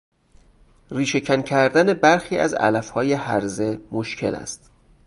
ریشه 0.91 1.19
کن 1.21 1.41
کردن 1.41 1.93
برخی 1.93 2.37
از 2.37 2.53
علفهای 2.53 3.13
هرزه 3.13 3.81
مشکل 3.91 4.35
است. 4.35 4.71